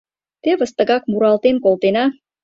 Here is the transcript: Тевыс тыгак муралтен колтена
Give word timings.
Тевыс 0.43 0.71
тыгак 0.77 1.03
муралтен 1.11 1.55
колтена 1.63 2.05